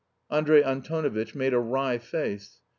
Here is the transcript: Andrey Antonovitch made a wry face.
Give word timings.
Andrey 0.31 0.63
Antonovitch 0.63 1.35
made 1.35 1.53
a 1.53 1.59
wry 1.59 1.99
face. 1.99 2.61